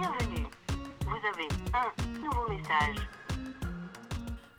Bienvenue. 0.00 0.46
Vous 1.02 1.28
avez 1.28 1.46
un 1.74 2.20
nouveau 2.20 2.48
message. 2.48 3.06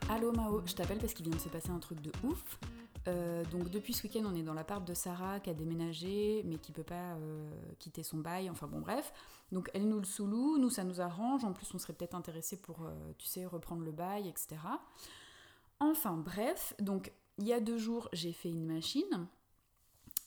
Allô 0.08 0.30
Mao, 0.30 0.62
je 0.64 0.72
t'appelle 0.72 0.98
parce 0.98 1.14
qu'il 1.14 1.26
vient 1.26 1.34
de 1.34 1.40
se 1.40 1.48
passer 1.48 1.70
un 1.70 1.80
truc 1.80 2.00
de 2.00 2.12
ouf. 2.22 2.60
Euh, 3.08 3.42
donc 3.46 3.68
depuis 3.68 3.92
ce 3.92 4.04
week-end, 4.04 4.22
on 4.24 4.36
est 4.36 4.44
dans 4.44 4.54
l'appart 4.54 4.86
de 4.86 4.94
Sarah 4.94 5.40
qui 5.40 5.50
a 5.50 5.54
déménagé, 5.54 6.42
mais 6.44 6.58
qui 6.58 6.70
peut 6.70 6.84
pas 6.84 7.16
euh, 7.16 7.50
quitter 7.80 8.04
son 8.04 8.18
bail. 8.18 8.50
Enfin 8.50 8.68
bon, 8.68 8.78
bref. 8.78 9.12
Donc 9.50 9.68
elle 9.74 9.88
nous 9.88 9.98
le 9.98 10.04
sous-loue, 10.04 10.58
nous 10.58 10.70
ça 10.70 10.84
nous 10.84 11.00
arrange. 11.00 11.42
En 11.42 11.52
plus, 11.52 11.74
on 11.74 11.78
serait 11.80 11.94
peut-être 11.94 12.14
intéressé 12.14 12.56
pour, 12.56 12.84
euh, 12.84 12.94
tu 13.18 13.26
sais, 13.26 13.44
reprendre 13.44 13.82
le 13.82 13.90
bail, 13.90 14.28
etc. 14.28 14.60
Enfin 15.80 16.16
bref, 16.18 16.72
donc 16.78 17.10
il 17.38 17.48
y 17.48 17.52
a 17.52 17.58
deux 17.58 17.78
jours, 17.78 18.08
j'ai 18.12 18.32
fait 18.32 18.50
une 18.50 18.66
machine. 18.66 19.26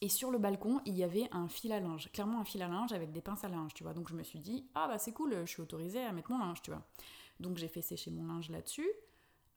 Et 0.02 0.10
sur 0.10 0.30
le 0.30 0.38
balcon, 0.38 0.82
il 0.86 0.96
y 0.96 1.04
avait 1.04 1.28
un 1.32 1.48
fil 1.48 1.72
à 1.72 1.80
linge, 1.80 2.12
clairement 2.12 2.42
un 2.42 2.46
fil 2.46 2.62
à 2.62 2.68
linge 2.68 2.92
avec 2.92 3.12
des 3.12 3.22
pinces 3.22 3.44
à 3.44 3.50
linge, 3.50 3.74
tu 3.74 3.84
vois. 3.84 3.94
Donc 3.94 4.10
je 4.10 4.16
me 4.16 4.24
suis 4.24 4.40
dit, 4.40 4.68
ah 4.76 4.88
bah 4.88 4.98
c'est 4.98 5.14
cool, 5.14 5.36
je 5.46 5.50
suis 5.50 5.62
autorisée 5.62 6.04
à 6.04 6.12
mettre 6.12 6.32
mon 6.32 6.40
linge, 6.40 6.62
tu 6.62 6.72
vois. 6.72 6.84
Donc 7.40 7.58
j'ai 7.58 7.68
fait 7.68 7.82
sécher 7.82 8.12
mon 8.12 8.26
linge 8.26 8.50
là-dessus. 8.50 8.90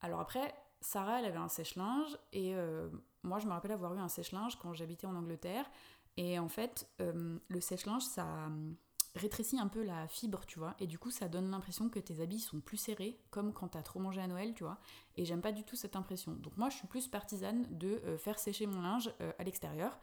Alors 0.01 0.19
après, 0.19 0.53
Sarah, 0.81 1.19
elle 1.19 1.25
avait 1.25 1.37
un 1.37 1.49
sèche-linge 1.49 2.17
et 2.31 2.55
euh, 2.55 2.89
moi, 3.23 3.39
je 3.39 3.47
me 3.47 3.51
rappelle 3.51 3.71
avoir 3.71 3.93
eu 3.95 3.99
un 3.99 4.07
sèche-linge 4.07 4.57
quand 4.57 4.73
j'habitais 4.73 5.07
en 5.07 5.15
Angleterre. 5.15 5.69
Et 6.17 6.39
en 6.39 6.49
fait, 6.49 6.89
euh, 7.01 7.37
le 7.47 7.61
sèche-linge, 7.61 8.03
ça 8.03 8.25
euh, 8.25 8.71
rétrécit 9.15 9.59
un 9.59 9.67
peu 9.67 9.83
la 9.83 10.07
fibre, 10.07 10.45
tu 10.45 10.59
vois. 10.59 10.75
Et 10.79 10.87
du 10.87 10.97
coup, 10.97 11.11
ça 11.11 11.27
donne 11.27 11.49
l'impression 11.51 11.89
que 11.89 11.99
tes 11.99 12.21
habits 12.21 12.39
sont 12.39 12.61
plus 12.61 12.77
serrés, 12.77 13.19
comme 13.29 13.53
quand 13.53 13.69
t'as 13.69 13.81
trop 13.81 13.99
mangé 13.99 14.21
à 14.21 14.27
Noël, 14.27 14.53
tu 14.53 14.63
vois. 14.63 14.77
Et 15.17 15.25
j'aime 15.25 15.41
pas 15.41 15.51
du 15.51 15.63
tout 15.63 15.75
cette 15.75 15.95
impression. 15.95 16.33
Donc 16.33 16.55
moi, 16.57 16.69
je 16.69 16.77
suis 16.77 16.87
plus 16.87 17.07
partisane 17.07 17.67
de 17.71 18.01
faire 18.17 18.39
sécher 18.39 18.65
mon 18.65 18.81
linge 18.81 19.13
à 19.37 19.43
l'extérieur. 19.43 19.97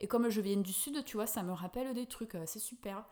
Et 0.00 0.08
comme 0.08 0.28
je 0.28 0.40
viens 0.40 0.56
du 0.56 0.72
sud, 0.72 1.04
tu 1.04 1.16
vois, 1.16 1.26
ça 1.26 1.42
me 1.42 1.52
rappelle 1.52 1.92
des 1.94 2.06
trucs, 2.06 2.36
c'est 2.46 2.58
super. 2.58 3.04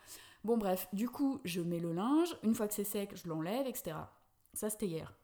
Bon 0.44 0.56
bref, 0.56 0.88
du 0.92 1.08
coup, 1.08 1.40
je 1.44 1.60
mets 1.60 1.80
le 1.80 1.92
linge, 1.92 2.36
une 2.42 2.54
fois 2.54 2.68
que 2.68 2.74
c'est 2.74 2.84
sec, 2.84 3.10
je 3.14 3.28
l'enlève, 3.28 3.66
etc. 3.66 3.96
Ça, 4.54 4.70
c'était 4.70 4.86
hier. 4.86 5.14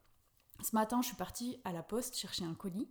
Ce 0.62 0.74
matin, 0.74 1.00
je 1.02 1.08
suis 1.08 1.16
partie 1.16 1.60
à 1.64 1.72
la 1.72 1.82
poste 1.82 2.16
chercher 2.16 2.44
un 2.44 2.54
colis. 2.54 2.88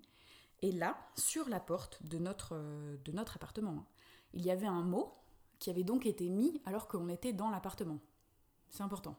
Et 0.61 0.71
là, 0.71 0.97
sur 1.15 1.49
la 1.49 1.59
porte 1.59 2.05
de 2.05 2.17
notre, 2.17 2.55
euh, 2.55 2.97
de 3.03 3.11
notre 3.11 3.35
appartement, 3.35 3.85
il 4.33 4.45
y 4.45 4.51
avait 4.51 4.67
un 4.67 4.81
mot 4.81 5.13
qui 5.59 5.69
avait 5.69 5.83
donc 5.83 6.05
été 6.05 6.29
mis 6.29 6.61
alors 6.65 6.87
qu'on 6.87 7.09
était 7.09 7.33
dans 7.33 7.49
l'appartement. 7.49 7.99
C'est 8.69 8.83
important. 8.83 9.17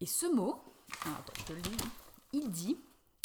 Et 0.00 0.06
ce 0.06 0.26
mot, 0.26 0.62
ah, 1.06 1.16
attends, 1.20 1.32
je 1.38 1.44
te 1.44 1.52
le 1.52 1.60
dis, 1.60 1.76
il 2.32 2.50
dit 2.50 2.76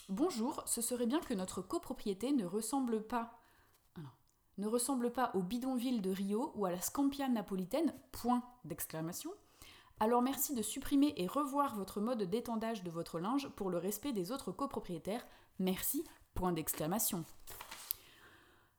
Bonjour, 0.08 0.64
ce 0.66 0.82
serait 0.82 1.06
bien 1.06 1.20
que 1.20 1.34
notre 1.34 1.62
copropriété 1.62 2.32
ne 2.32 2.46
ressemble 2.46 3.04
pas 3.06 3.39
ne 4.60 4.68
ressemble 4.68 5.12
pas 5.12 5.32
au 5.34 5.42
bidonville 5.42 6.02
de 6.02 6.12
Rio 6.12 6.52
ou 6.56 6.66
à 6.66 6.72
la 6.72 6.82
Scampia 6.82 7.28
napolitaine, 7.28 7.94
point 8.12 8.44
d'exclamation, 8.66 9.32
alors 10.02 10.22
merci 10.22 10.56
de 10.56 10.62
supprimer 10.62 11.14
et 11.18 11.28
revoir 11.28 11.76
votre 11.76 12.00
mode 12.00 12.24
d'étendage 12.24 12.84
de 12.84 12.90
votre 12.90 13.20
linge 13.20 13.50
pour 13.50 13.70
le 13.70 13.78
respect 13.78 14.14
des 14.14 14.32
autres 14.32 14.54
copropriétaires. 14.54 15.28
Merci, 15.60 16.06
point 16.36 16.54
d'exclamation. 16.54 17.26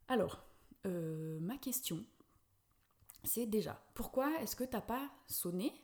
Alors, 0.08 0.42
euh, 0.86 1.38
ma 1.40 1.58
question, 1.58 2.02
c'est 3.22 3.44
déjà, 3.44 3.82
pourquoi 3.92 4.30
est-ce 4.40 4.56
que 4.56 4.64
t'as 4.64 4.80
pas 4.80 5.10
sonné 5.26 5.74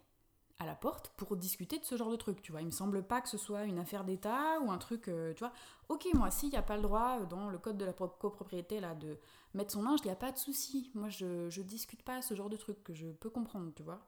à 0.59 0.67
la 0.67 0.75
porte 0.75 1.11
pour 1.17 1.37
discuter 1.37 1.79
de 1.79 1.85
ce 1.85 1.97
genre 1.97 2.11
de 2.11 2.17
truc, 2.17 2.41
tu 2.43 2.53
vois. 2.53 2.62
Il 2.62 2.67
me 2.67 2.71
semble 2.73 3.03
pas 3.03 3.21
que 3.21 3.29
ce 3.29 3.39
soit 3.39 3.65
une 3.65 3.79
affaire 3.79 4.05
d'État 4.05 4.61
ou 4.63 4.71
un 4.71 4.79
truc, 4.79 5.09
euh, 5.09 5.35
tu 5.35 5.41
vois. 5.41 5.53
Ok, 5.89 6.07
moi, 6.15 6.31
s'il 6.31 6.51
n'y 6.51 6.57
a 6.57 6.63
pas 6.63 6.77
le 6.77 6.83
droit 6.83 7.19
euh, 7.21 7.27
dans 7.27 7.51
le 7.51 7.59
code 7.59 7.77
de 7.77 7.85
la 7.85 7.93
copropriété 7.93 8.81
là 8.81 8.95
de 8.95 9.19
mettre 9.55 9.73
son 9.73 9.83
linge, 9.83 10.01
il 10.03 10.07
n'y 10.07 10.13
a 10.13 10.17
pas 10.17 10.33
de 10.33 10.39
souci. 10.39 10.91
Moi, 10.95 11.09
je, 11.09 11.51
je 11.51 11.63
discute 11.63 12.03
pas 12.03 12.23
ce 12.23 12.35
genre 12.35 12.48
de 12.48 12.57
truc 12.57 12.83
que 12.83 12.95
je 12.95 13.09
peux 13.09 13.31
comprendre, 13.31 13.71
tu 13.75 13.83
vois. 13.83 14.01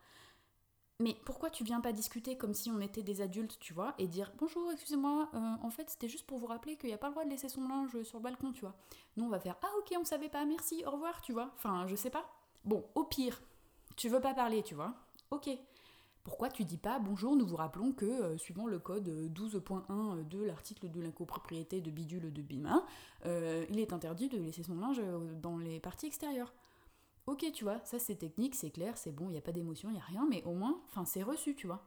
Mais 1.00 1.16
pourquoi 1.24 1.48
tu 1.48 1.62
viens 1.62 1.80
pas 1.80 1.92
discuter 1.92 2.36
comme 2.36 2.54
si 2.54 2.72
on 2.72 2.80
était 2.80 3.04
des 3.04 3.20
adultes, 3.20 3.56
tu 3.60 3.72
vois, 3.72 3.94
et 3.98 4.08
dire 4.08 4.32
bonjour, 4.36 4.72
excusez-moi, 4.72 5.28
euh, 5.32 5.38
en 5.62 5.70
fait 5.70 5.88
c'était 5.90 6.08
juste 6.08 6.26
pour 6.26 6.38
vous 6.38 6.46
rappeler 6.46 6.76
qu'il 6.76 6.88
n'y 6.88 6.94
a 6.94 6.98
pas 6.98 7.06
le 7.06 7.12
droit 7.12 7.24
de 7.24 7.30
laisser 7.30 7.48
son 7.48 7.68
linge 7.68 8.02
sur 8.02 8.18
le 8.18 8.24
balcon, 8.24 8.50
tu 8.50 8.62
vois. 8.62 8.74
Nous 9.16 9.24
on 9.24 9.28
va 9.28 9.38
faire 9.38 9.54
ah 9.62 9.70
ok, 9.78 9.96
on 9.96 10.04
savait 10.04 10.28
pas, 10.28 10.44
merci, 10.44 10.82
au 10.84 10.90
revoir, 10.90 11.20
tu 11.20 11.32
vois. 11.32 11.52
Enfin, 11.54 11.86
je 11.86 11.94
sais 11.94 12.10
pas. 12.10 12.28
Bon, 12.64 12.84
au 12.96 13.04
pire, 13.04 13.40
tu 13.96 14.08
veux 14.08 14.20
pas 14.20 14.34
parler, 14.34 14.64
tu 14.64 14.74
vois. 14.74 14.92
Ok. 15.30 15.48
Pourquoi 16.28 16.50
tu 16.50 16.66
dis 16.66 16.76
pas 16.76 16.98
bonjour, 16.98 17.36
nous 17.36 17.46
vous 17.46 17.56
rappelons 17.56 17.92
que, 17.92 18.04
euh, 18.04 18.36
suivant 18.36 18.66
le 18.66 18.78
code 18.78 19.08
12.1 19.32 20.28
de 20.28 20.42
l'article 20.42 20.90
de 20.90 21.00
l'incopropriété 21.00 21.80
de 21.80 21.90
bidule 21.90 22.30
de 22.30 22.42
Bima, 22.42 22.84
euh, 23.24 23.64
il 23.70 23.80
est 23.80 23.94
interdit 23.94 24.28
de 24.28 24.36
laisser 24.36 24.62
son 24.62 24.74
linge 24.74 25.00
dans 25.40 25.56
les 25.56 25.80
parties 25.80 26.04
extérieures 26.04 26.52
ok, 27.24 27.50
tu 27.54 27.64
vois, 27.64 27.80
ça 27.84 27.98
c'est 27.98 28.16
technique, 28.16 28.54
c'est 28.54 28.68
clair, 28.70 28.98
c'est 28.98 29.10
bon, 29.10 29.30
il 29.30 29.32
n'y 29.32 29.38
a 29.38 29.40
pas 29.40 29.52
d'émotion, 29.52 29.88
il 29.88 29.94
n'y 29.94 30.00
a 30.00 30.04
rien, 30.04 30.26
mais 30.28 30.44
au 30.44 30.52
moins, 30.52 30.78
enfin, 30.84 31.06
c'est 31.06 31.22
reçu, 31.22 31.54
tu 31.54 31.66
vois. 31.66 31.86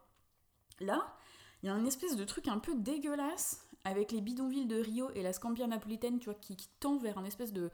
Là, 0.80 1.16
il 1.62 1.68
y 1.68 1.70
a 1.70 1.76
un 1.76 1.86
espèce 1.86 2.16
de 2.16 2.26
truc 2.26 2.48
un 2.48 2.58
peu 2.58 2.74
dégueulasse 2.74 3.68
avec 3.84 4.12
les 4.12 4.22
bidonvilles 4.22 4.66
de 4.66 4.78
Rio 4.78 5.12
et 5.14 5.22
la 5.22 5.34
Scampia 5.34 5.68
napolitaine, 5.68 6.18
tu 6.18 6.32
vois, 6.32 6.40
qui, 6.40 6.58
tend 6.80 6.98
vers 6.98 7.20
un 7.20 7.26
espèce 7.26 7.54
de, 7.54 7.70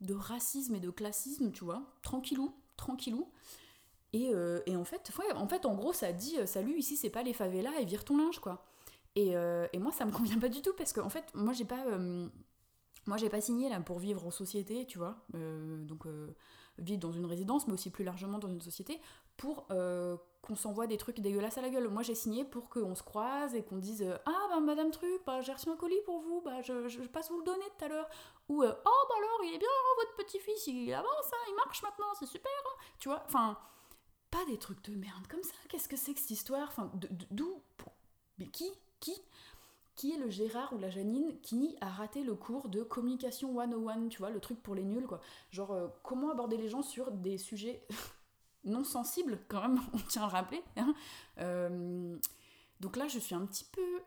de 0.00 0.14
racisme 0.14 0.74
et 0.74 0.80
de 0.80 0.90
classisme, 0.90 1.52
tu 1.52 1.62
vois, 1.62 1.84
tranquillou, 2.02 2.52
tranquillou. 2.76 3.30
Et, 4.14 4.30
euh, 4.32 4.60
et 4.66 4.76
en 4.76 4.84
fait, 4.84 5.10
en 5.34 5.48
fait, 5.48 5.66
en 5.66 5.74
gros, 5.74 5.92
ça 5.92 6.12
dit 6.12 6.38
euh, 6.38 6.46
salut, 6.46 6.78
ici 6.78 6.96
c'est 6.96 7.10
pas 7.10 7.24
les 7.24 7.32
favelas 7.32 7.80
et 7.80 7.84
vire 7.84 8.04
ton 8.04 8.16
linge, 8.16 8.38
quoi. 8.38 8.64
Et, 9.16 9.36
euh, 9.36 9.66
et, 9.72 9.78
moi, 9.80 9.90
ça 9.90 10.04
me 10.04 10.12
convient 10.16 10.38
pas 10.38 10.48
du 10.48 10.62
tout 10.62 10.72
parce 10.78 10.92
que, 10.92 11.00
en 11.00 11.10
fait, 11.10 11.24
moi 11.34 11.52
j'ai 11.52 11.64
pas 11.64 11.84
moi, 13.06 13.18
j'ai 13.18 13.28
pas 13.28 13.40
signé 13.40 13.68
là 13.68 13.80
pour 13.80 13.98
vivre 13.98 14.24
en 14.24 14.30
société, 14.30 14.86
tu 14.86 14.98
vois, 14.98 15.16
donc 15.34 16.06
vivre 16.78 17.00
dans 17.00 17.12
une 17.12 17.26
résidence, 17.26 17.66
mais 17.66 17.74
aussi 17.74 17.90
plus 17.90 18.04
largement 18.04 18.38
dans 18.38 18.48
une 18.48 18.62
société, 18.62 18.98
pour 19.36 19.66
qu'on 19.66 20.56
s'envoie 20.56 20.86
des 20.86 20.96
trucs 20.96 21.20
dégueulasses 21.20 21.58
à 21.58 21.62
la 21.62 21.68
gueule. 21.68 21.88
Moi, 21.88 22.02
j'ai 22.02 22.14
signé 22.14 22.44
pour 22.44 22.70
qu'on 22.70 22.94
se 22.94 23.02
croise 23.02 23.54
et 23.54 23.62
qu'on 23.62 23.76
dise 23.76 24.06
Ah, 24.24 24.46
bah, 24.48 24.60
madame 24.60 24.90
Truc, 24.90 25.20
bah, 25.26 25.42
j'ai 25.42 25.52
reçu 25.52 25.68
un 25.68 25.76
colis 25.76 26.00
pour 26.06 26.20
vous, 26.20 26.40
bah, 26.40 26.62
je, 26.62 27.06
passe 27.08 27.30
vous 27.30 27.38
le 27.40 27.44
donner 27.44 27.66
tout 27.76 27.84
à 27.84 27.88
l'heure. 27.88 28.08
Ou 28.48 28.62
Oh, 28.62 28.66
bah 28.66 29.14
alors, 29.18 29.40
il 29.44 29.54
est 29.54 29.58
bien, 29.58 29.68
votre 29.98 30.16
petit-fils, 30.16 30.68
il 30.68 30.94
avance, 30.94 31.30
hein, 31.32 31.44
il 31.48 31.56
marche 31.56 31.82
maintenant, 31.82 32.06
c'est 32.18 32.26
super, 32.26 32.52
hein. 32.64 32.76
tu 32.98 33.08
vois. 33.10 33.22
Enfin, 33.26 33.58
pas 34.34 34.44
des 34.46 34.58
trucs 34.58 34.82
de 34.90 34.96
merde 34.96 35.26
comme 35.28 35.42
ça. 35.44 35.54
Qu'est-ce 35.68 35.88
que 35.88 35.96
c'est 35.96 36.12
que 36.12 36.18
cette 36.18 36.32
histoire? 36.32 36.66
Enfin, 36.68 36.90
d'où 37.30 37.62
Mais 38.38 38.48
qui 38.48 38.68
Qui 38.98 39.14
qui 39.94 40.12
est 40.12 40.18
le 40.18 40.28
Gérard 40.28 40.72
ou 40.72 40.78
la 40.78 40.90
Janine 40.90 41.40
qui 41.40 41.76
a 41.80 41.88
raté 41.88 42.24
le 42.24 42.34
cours 42.34 42.68
de 42.68 42.82
communication 42.82 43.54
101, 43.54 44.08
tu 44.08 44.18
vois, 44.18 44.30
le 44.30 44.40
truc 44.40 44.60
pour 44.60 44.74
les 44.74 44.82
nuls, 44.82 45.06
quoi. 45.06 45.20
Genre, 45.52 45.70
euh, 45.70 45.86
comment 46.02 46.32
aborder 46.32 46.56
les 46.56 46.68
gens 46.68 46.82
sur 46.82 47.12
des 47.12 47.38
sujets 47.38 47.86
non 48.64 48.82
sensibles, 48.82 49.38
quand 49.46 49.62
même, 49.62 49.80
on 49.92 49.98
tient 49.98 50.22
à 50.22 50.26
le 50.26 50.32
rappeler. 50.32 50.62
Hein. 50.76 50.94
Euh, 51.38 52.18
donc 52.80 52.96
là, 52.96 53.06
je 53.06 53.20
suis 53.20 53.36
un 53.36 53.46
petit 53.46 53.66
peu, 53.70 54.02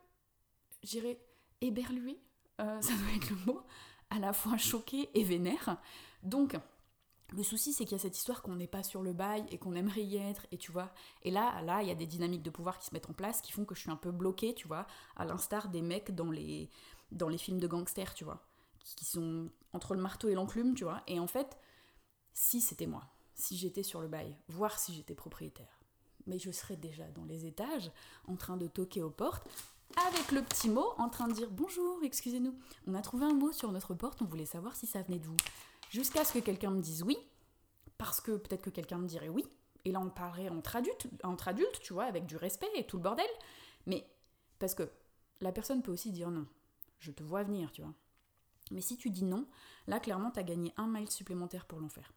j'irais, 0.82 1.18
éberluée, 1.62 2.20
euh, 2.60 2.78
ça 2.82 2.92
doit 2.92 3.16
être 3.16 3.30
le 3.30 3.36
mot, 3.46 3.62
à 4.10 4.18
la 4.18 4.34
fois 4.34 4.58
choquée 4.58 5.08
et 5.14 5.24
vénère. 5.24 5.78
Donc, 6.22 6.54
le 7.30 7.42
souci, 7.42 7.72
c'est 7.72 7.84
qu'il 7.84 7.92
y 7.92 8.00
a 8.00 8.02
cette 8.02 8.16
histoire 8.16 8.40
qu'on 8.40 8.56
n'est 8.56 8.66
pas 8.66 8.82
sur 8.82 9.02
le 9.02 9.12
bail 9.12 9.44
et 9.50 9.58
qu'on 9.58 9.74
aimerait 9.74 10.04
y 10.04 10.16
être, 10.16 10.46
et 10.50 10.56
tu 10.56 10.72
vois. 10.72 10.90
Et 11.22 11.30
là, 11.30 11.60
là, 11.62 11.82
il 11.82 11.88
y 11.88 11.90
a 11.90 11.94
des 11.94 12.06
dynamiques 12.06 12.42
de 12.42 12.50
pouvoir 12.50 12.78
qui 12.78 12.86
se 12.86 12.94
mettent 12.94 13.10
en 13.10 13.12
place 13.12 13.42
qui 13.42 13.52
font 13.52 13.64
que 13.64 13.74
je 13.74 13.80
suis 13.80 13.90
un 13.90 13.96
peu 13.96 14.10
bloquée, 14.10 14.54
tu 14.54 14.66
vois, 14.66 14.86
à 15.16 15.24
l'instar 15.24 15.68
des 15.68 15.82
mecs 15.82 16.14
dans 16.14 16.30
les, 16.30 16.70
dans 17.12 17.28
les 17.28 17.38
films 17.38 17.60
de 17.60 17.66
gangsters, 17.66 18.14
tu 18.14 18.24
vois, 18.24 18.42
qui 18.96 19.04
sont 19.04 19.50
entre 19.74 19.94
le 19.94 20.00
marteau 20.00 20.28
et 20.28 20.34
l'enclume, 20.34 20.74
tu 20.74 20.84
vois. 20.84 21.02
Et 21.06 21.20
en 21.20 21.26
fait, 21.26 21.58
si 22.32 22.60
c'était 22.62 22.86
moi, 22.86 23.04
si 23.34 23.58
j'étais 23.58 23.82
sur 23.82 24.00
le 24.00 24.08
bail, 24.08 24.34
voire 24.48 24.78
si 24.78 24.94
j'étais 24.94 25.14
propriétaire, 25.14 25.80
mais 26.26 26.38
je 26.38 26.50
serais 26.50 26.76
déjà 26.76 27.06
dans 27.08 27.24
les 27.24 27.44
étages, 27.44 27.90
en 28.26 28.36
train 28.36 28.56
de 28.56 28.68
toquer 28.68 29.02
aux 29.02 29.10
portes, 29.10 29.46
avec 30.06 30.32
le 30.32 30.42
petit 30.42 30.68
mot, 30.68 30.94
en 30.98 31.08
train 31.08 31.28
de 31.28 31.34
dire 31.34 31.50
bonjour, 31.50 31.98
excusez-nous, 32.02 32.54
on 32.86 32.94
a 32.94 33.02
trouvé 33.02 33.26
un 33.26 33.34
mot 33.34 33.52
sur 33.52 33.70
notre 33.72 33.94
porte, 33.94 34.22
on 34.22 34.26
voulait 34.26 34.46
savoir 34.46 34.76
si 34.76 34.86
ça 34.86 35.02
venait 35.02 35.18
de 35.18 35.26
vous. 35.26 35.36
Jusqu'à 35.90 36.24
ce 36.24 36.32
que 36.32 36.38
quelqu'un 36.38 36.70
me 36.70 36.80
dise 36.80 37.02
oui, 37.02 37.16
parce 37.96 38.20
que 38.20 38.32
peut-être 38.32 38.62
que 38.62 38.70
quelqu'un 38.70 38.98
me 38.98 39.06
dirait 39.06 39.28
oui, 39.28 39.44
et 39.84 39.92
là 39.92 40.00
on 40.00 40.10
parlerait 40.10 40.48
entre 40.48 40.76
adultes, 40.76 41.08
entre 41.22 41.48
adultes, 41.48 41.80
tu 41.80 41.92
vois, 41.92 42.04
avec 42.04 42.26
du 42.26 42.36
respect 42.36 42.70
et 42.74 42.84
tout 42.84 42.96
le 42.96 43.02
bordel, 43.02 43.26
mais 43.86 44.06
parce 44.58 44.74
que 44.74 44.88
la 45.40 45.52
personne 45.52 45.82
peut 45.82 45.92
aussi 45.92 46.12
dire 46.12 46.30
non, 46.30 46.46
je 46.98 47.10
te 47.10 47.22
vois 47.22 47.42
venir, 47.42 47.72
tu 47.72 47.82
vois. 47.82 47.94
Mais 48.70 48.80
si 48.80 48.96
tu 48.96 49.10
dis 49.10 49.24
non, 49.24 49.46
là 49.86 49.98
clairement 50.00 50.30
t'as 50.30 50.42
gagné 50.42 50.72
un 50.76 50.86
mail 50.86 51.10
supplémentaire 51.10 51.64
pour 51.64 51.80
l'enfer. 51.80 52.12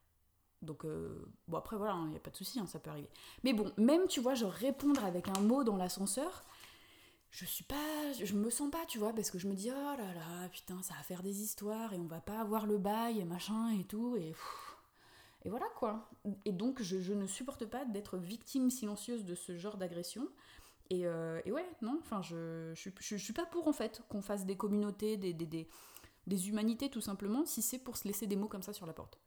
Donc, 0.62 0.86
euh, 0.86 1.28
bon, 1.48 1.58
après, 1.58 1.76
voilà, 1.76 1.94
il 1.94 1.98
hein, 1.98 2.08
n'y 2.10 2.18
a 2.18 2.20
pas 2.20 2.30
de 2.30 2.36
souci, 2.36 2.60
hein, 2.60 2.68
ça 2.68 2.80
peut 2.80 2.92
arriver. 2.92 3.10
Mais 3.44 3.54
bon, 3.54 3.72
même, 3.78 4.08
tu 4.08 4.20
vois, 4.20 4.36
genre 4.36 4.52
répondre 4.52 5.04
avec 5.04 5.28
un 5.28 5.42
mot 5.42 5.64
dans 5.64 5.76
l'ascenseur, 5.76 6.44
je 7.32 7.46
suis 7.46 7.64
pas 7.64 8.14
je 8.24 8.34
me 8.36 8.50
sens 8.50 8.70
pas 8.70 8.86
tu 8.88 9.00
vois 9.00 9.14
parce 9.14 9.32
que 9.32 9.40
je 9.40 9.48
me 9.48 9.56
dis 9.56 9.72
oh 9.72 9.98
là 9.98 10.14
là 10.14 10.50
putain 10.50 10.82
ça 10.84 10.94
va 10.94 11.04
faire 11.04 11.24
des 11.24 11.42
histoires 11.42 11.94
et 11.94 11.98
on 11.98 12.06
va 12.06 12.22
pas 12.22 12.40
avoir 12.40 12.66
le 12.66 12.78
bail 12.78 13.20
et 13.20 13.26
machin 13.26 13.72
et 13.72 13.86
tout 13.86 14.16
et 14.18 14.36
et 15.44 15.50
voilà 15.50 15.66
quoi. 15.76 16.08
Et 16.46 16.52
donc 16.52 16.82
je, 16.82 17.14
ne 17.14 17.26
supporte 17.26 17.66
pas 17.66 17.86
d'être 17.86 18.18
victime 18.18 18.70
silencieuse 18.70 19.26
de 19.26 19.34
ce 19.34 19.58
genre 19.58 19.78
d'agression. 19.78 20.28
Et, 20.92 21.08
euh, 21.08 21.42
et, 21.46 21.52
ouais 21.52 21.66
non 21.82 21.98
enfin 22.02 22.22
je, 22.22 22.74
je, 22.76 22.90
je, 23.00 23.16
suis 23.16 23.34
pas 23.34 23.46
pour 23.46 23.70
en 23.70 23.74
fait 23.74 24.04
qu'on 24.10 24.22
fasse 24.22 24.46
des 24.46 24.58
communautés 24.58 25.16
des, 25.16 25.34
des, 25.34 25.46
des, 25.46 25.70
des 26.28 26.50
humanités 26.50 26.90
tout 26.90 27.00
simplement 27.00 27.46
si 27.46 27.62
c'est 27.62 27.80
pour 27.80 27.96
se 27.96 28.06
laisser 28.10 28.28
des 28.28 28.36
mots 28.36 28.50
comme 28.50 28.62
ça 28.62 28.74
sur 28.74 28.86
la 28.86 28.94
porte. 28.94 29.20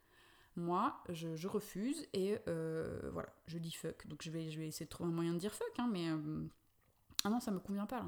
Moi, 0.56 0.96
je, 1.08 1.48
refuse 1.48 2.06
et 2.12 2.38
euh, 2.46 3.10
voilà, 3.12 3.28
je 3.46 3.58
dis 3.58 3.72
fuck. 3.72 4.06
Donc 4.06 4.22
je 4.22 4.30
vais, 4.30 4.50
je 4.50 4.60
vais 4.60 4.68
essayer 4.68 4.86
de 4.86 4.90
trouver 4.90 5.10
un 5.10 5.12
moyen 5.12 5.32
de 5.32 5.38
dire 5.38 5.52
fuck, 5.52 5.72
hein, 5.78 5.88
mais 5.90 6.08
euh, 6.08 6.46
ah 7.24 7.30
non, 7.30 7.40
ça 7.40 7.50
me 7.50 7.58
convient 7.58 7.86
pas 7.86 7.98
là. 7.98 8.06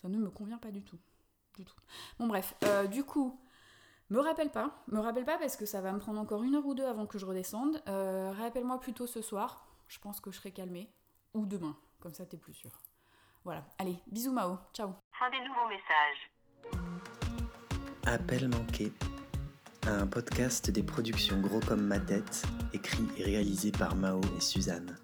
Ça 0.00 0.08
ne 0.08 0.18
me 0.18 0.30
convient 0.30 0.58
pas 0.58 0.70
du 0.70 0.82
tout, 0.82 0.98
du 1.56 1.64
tout. 1.64 1.76
Bon 2.18 2.26
bref, 2.26 2.54
euh, 2.64 2.86
du 2.86 3.04
coup, 3.04 3.40
me 4.10 4.20
rappelle 4.20 4.50
pas, 4.50 4.84
me 4.88 4.98
rappelle 4.98 5.24
pas 5.24 5.38
parce 5.38 5.56
que 5.56 5.64
ça 5.66 5.80
va 5.80 5.92
me 5.92 5.98
prendre 5.98 6.20
encore 6.20 6.42
une 6.42 6.54
heure 6.54 6.66
ou 6.66 6.74
deux 6.74 6.84
avant 6.84 7.06
que 7.06 7.18
je 7.18 7.26
redescende. 7.26 7.82
Rappelle-moi 7.86 8.78
plutôt 8.80 9.06
ce 9.06 9.22
soir. 9.22 9.66
Je 9.88 9.98
pense 9.98 10.20
que 10.20 10.30
je 10.30 10.38
serai 10.38 10.50
calmée 10.50 10.90
ou 11.32 11.46
demain, 11.46 11.76
comme 12.00 12.12
ça 12.12 12.26
t'es 12.26 12.36
plus 12.36 12.54
sûr. 12.54 12.72
Voilà, 13.44 13.64
allez, 13.78 13.96
bisous 14.08 14.32
Mao, 14.32 14.58
ciao. 14.72 14.90
Fin 15.12 15.30
des 15.30 15.38
nouveaux 15.38 15.68
messages. 15.68 16.30
Appel 18.04 18.48
manqué 18.48 18.92
un 19.86 20.06
podcast 20.06 20.70
des 20.70 20.82
productions 20.82 21.40
Gros 21.40 21.60
comme 21.60 21.82
ma 21.86 22.00
tête, 22.00 22.42
écrit 22.72 23.06
et 23.16 23.22
réalisé 23.22 23.70
par 23.70 23.94
Mao 23.94 24.20
et 24.36 24.40
Suzanne. 24.40 24.96